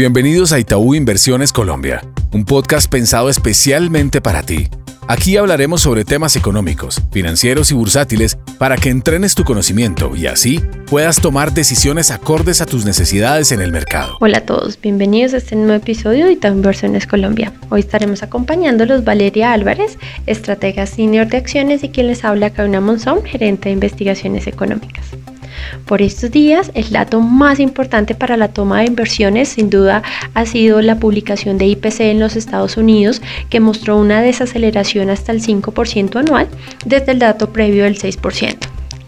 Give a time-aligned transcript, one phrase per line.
[0.00, 2.02] Bienvenidos a Itaú Inversiones Colombia,
[2.32, 4.66] un podcast pensado especialmente para ti.
[5.08, 10.58] Aquí hablaremos sobre temas económicos, financieros y bursátiles para que entrenes tu conocimiento y así
[10.86, 14.16] puedas tomar decisiones acordes a tus necesidades en el mercado.
[14.22, 17.52] Hola a todos, bienvenidos a este nuevo episodio de Itaú Inversiones Colombia.
[17.68, 23.22] Hoy estaremos acompañándolos Valeria Álvarez, estratega senior de acciones y quien les habla Karina Monzón,
[23.22, 25.04] gerente de investigaciones económicas.
[25.86, 30.02] Por estos días, el dato más importante para la toma de inversiones sin duda
[30.34, 35.32] ha sido la publicación de IPC en los Estados Unidos, que mostró una desaceleración hasta
[35.32, 36.48] el 5% anual
[36.84, 38.56] desde el dato previo del 6%.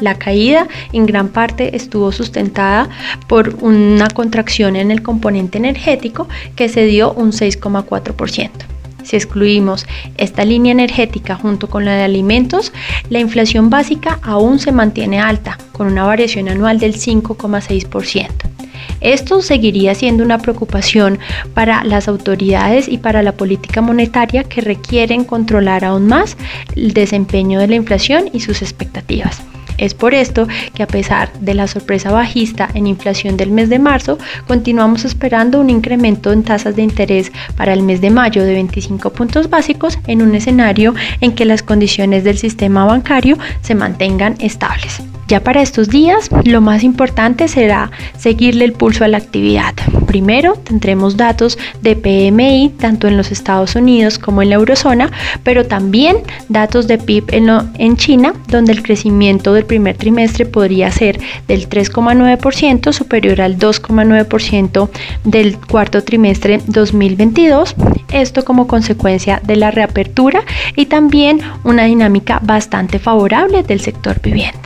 [0.01, 2.89] La caída en gran parte estuvo sustentada
[3.29, 8.72] por una contracción en el componente energético que se dio un 6,4%.
[9.13, 9.85] Si excluimos
[10.17, 12.73] esta línea energética junto con la de alimentos,
[13.11, 18.31] la inflación básica aún se mantiene alta, con una variación anual del 5,6%.
[19.03, 21.19] Esto seguiría siendo una preocupación
[21.53, 26.39] para las autoridades y para la política monetaria que requieren controlar aún más
[26.75, 29.43] el desempeño de la inflación y sus expectativas.
[29.83, 33.81] Es por esto que a pesar de la sorpresa bajista en inflación del mes de
[33.81, 34.17] marzo,
[34.47, 39.11] continuamos esperando un incremento en tasas de interés para el mes de mayo de 25
[39.11, 45.03] puntos básicos en un escenario en que las condiciones del sistema bancario se mantengan estables.
[45.33, 49.73] Ya para estos días, lo más importante será seguirle el pulso a la actividad.
[50.07, 55.11] Primero, tendremos datos de PMI tanto en los Estados Unidos como en la eurozona,
[55.43, 56.19] pero también
[56.51, 62.93] datos de PIB en, China, donde el crecimiento del primer trimestre podría ser del 3,9%
[62.93, 64.91] superior al 2,9%
[65.25, 67.75] del cuarto trimestre 2022.
[68.13, 70.43] Esto como consecuencia de la reapertura
[70.77, 74.62] y también una dinámica bastante favorable del sector vivienda.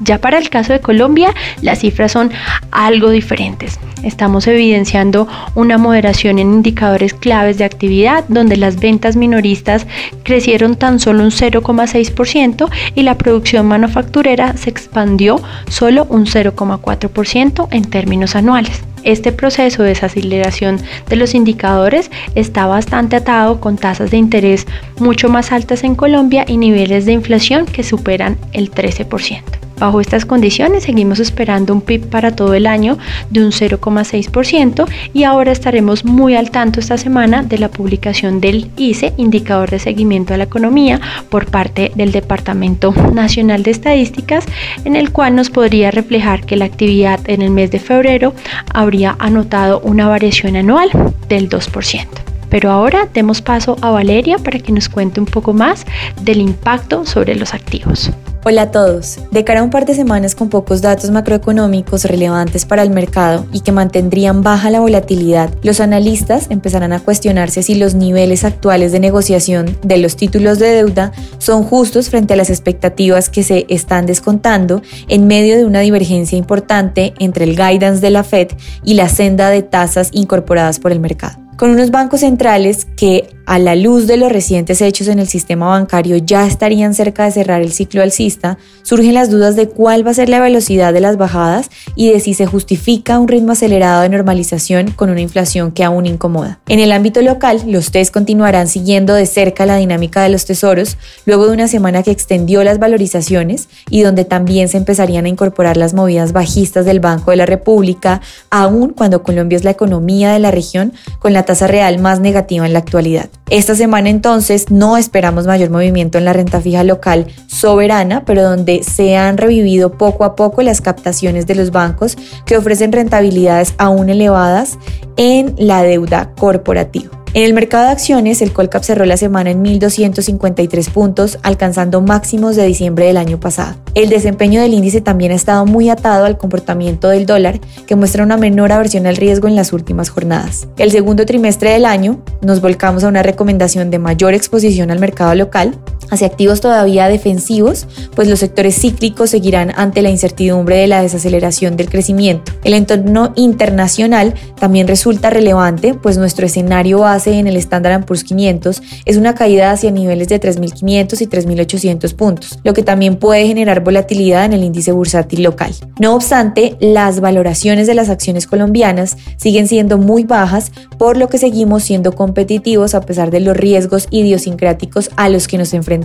[0.00, 2.30] Ya para el caso de Colombia, las cifras son
[2.70, 3.78] algo diferentes.
[4.02, 9.86] Estamos evidenciando una moderación en indicadores claves de actividad, donde las ventas minoristas
[10.22, 17.84] crecieron tan solo un 0,6% y la producción manufacturera se expandió solo un 0,4% en
[17.84, 18.82] términos anuales.
[19.02, 20.78] Este proceso de desaceleración
[21.08, 24.66] de los indicadores está bastante atado con tasas de interés
[24.98, 29.59] mucho más altas en Colombia y niveles de inflación que superan el 13%.
[29.80, 32.98] Bajo estas condiciones seguimos esperando un PIB para todo el año
[33.30, 38.70] de un 0,6% y ahora estaremos muy al tanto esta semana de la publicación del
[38.76, 44.44] ICE, Indicador de Seguimiento a la Economía, por parte del Departamento Nacional de Estadísticas,
[44.84, 48.34] en el cual nos podría reflejar que la actividad en el mes de febrero
[48.74, 50.90] habría anotado una variación anual
[51.26, 52.06] del 2%.
[52.50, 55.86] Pero ahora demos paso a Valeria para que nos cuente un poco más
[56.20, 58.10] del impacto sobre los activos.
[58.42, 59.18] Hola a todos.
[59.30, 63.44] De cara a un par de semanas con pocos datos macroeconómicos relevantes para el mercado
[63.52, 68.92] y que mantendrían baja la volatilidad, los analistas empezarán a cuestionarse si los niveles actuales
[68.92, 73.66] de negociación de los títulos de deuda son justos frente a las expectativas que se
[73.68, 78.48] están descontando en medio de una divergencia importante entre el guidance de la Fed
[78.82, 83.58] y la senda de tasas incorporadas por el mercado con unos bancos centrales que a
[83.58, 87.62] la luz de los recientes hechos en el sistema bancario ya estarían cerca de cerrar
[87.62, 91.16] el ciclo alcista, surgen las dudas de cuál va a ser la velocidad de las
[91.16, 95.82] bajadas y de si se justifica un ritmo acelerado de normalización con una inflación que
[95.82, 96.60] aún incomoda.
[96.68, 100.96] En el ámbito local, los test continuarán siguiendo de cerca la dinámica de los tesoros
[101.26, 105.76] luego de una semana que extendió las valorizaciones y donde también se empezarían a incorporar
[105.76, 110.38] las movidas bajistas del Banco de la República, aún cuando Colombia es la economía de
[110.38, 113.28] la región con la tasa real más negativa en la actualidad.
[113.50, 118.84] Esta semana entonces no esperamos mayor movimiento en la renta fija local soberana, pero donde
[118.84, 122.16] se han revivido poco a poco las captaciones de los bancos
[122.46, 124.78] que ofrecen rentabilidades aún elevadas
[125.16, 127.19] en la deuda corporativa.
[127.32, 132.56] En el mercado de acciones, el Colcap cerró la semana en 1.253 puntos, alcanzando máximos
[132.56, 133.76] de diciembre del año pasado.
[133.94, 138.24] El desempeño del índice también ha estado muy atado al comportamiento del dólar, que muestra
[138.24, 140.66] una menor aversión al riesgo en las últimas jornadas.
[140.76, 145.32] El segundo trimestre del año nos volcamos a una recomendación de mayor exposición al mercado
[145.36, 145.78] local,
[146.10, 151.76] hacia activos todavía defensivos, pues los sectores cíclicos seguirán ante la incertidumbre de la desaceleración
[151.76, 152.52] del crecimiento.
[152.64, 158.82] El entorno internacional también resulta relevante, pues nuestro escenario base en el Standard Poor's 500
[159.04, 163.82] es una caída hacia niveles de 3.500 y 3.800 puntos, lo que también puede generar
[163.82, 165.74] volatilidad en el índice bursátil local.
[165.98, 171.38] No obstante, las valoraciones de las acciones colombianas siguen siendo muy bajas, por lo que
[171.38, 175.99] seguimos siendo competitivos a pesar de los riesgos idiosincráticos a los que nos enfrentamos.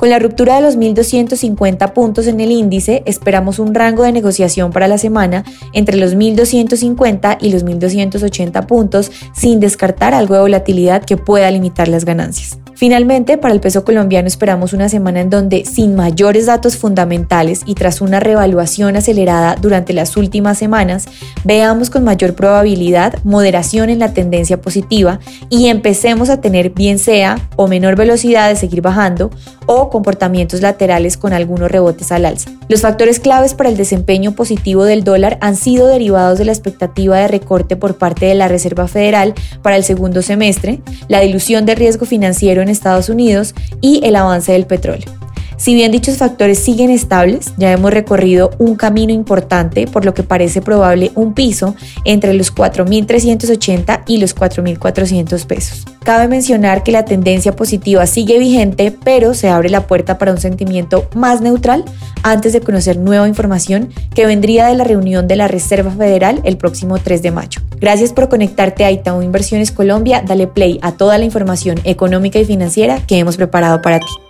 [0.00, 4.72] Con la ruptura de los 1.250 puntos en el índice, esperamos un rango de negociación
[4.72, 5.44] para la semana
[5.74, 11.86] entre los 1.250 y los 1.280 puntos, sin descartar algo de volatilidad que pueda limitar
[11.88, 12.58] las ganancias.
[12.80, 17.74] Finalmente, para el peso colombiano esperamos una semana en donde, sin mayores datos fundamentales y
[17.74, 21.04] tras una revaluación acelerada durante las últimas semanas,
[21.44, 27.50] veamos con mayor probabilidad moderación en la tendencia positiva y empecemos a tener bien sea
[27.56, 29.30] o menor velocidad de seguir bajando
[29.72, 32.50] o comportamientos laterales con algunos rebotes al alza.
[32.68, 37.16] Los factores claves para el desempeño positivo del dólar han sido derivados de la expectativa
[37.18, 39.32] de recorte por parte de la Reserva Federal
[39.62, 44.50] para el segundo semestre, la dilución de riesgo financiero en Estados Unidos y el avance
[44.50, 45.19] del petróleo.
[45.60, 50.22] Si bien dichos factores siguen estables, ya hemos recorrido un camino importante, por lo que
[50.22, 51.74] parece probable un piso
[52.06, 55.84] entre los 4.380 y los 4.400 pesos.
[56.02, 60.40] Cabe mencionar que la tendencia positiva sigue vigente, pero se abre la puerta para un
[60.40, 61.84] sentimiento más neutral
[62.22, 66.56] antes de conocer nueva información que vendría de la reunión de la Reserva Federal el
[66.56, 67.60] próximo 3 de mayo.
[67.78, 70.22] Gracias por conectarte a Itaú Inversiones Colombia.
[70.26, 74.29] Dale play a toda la información económica y financiera que hemos preparado para ti.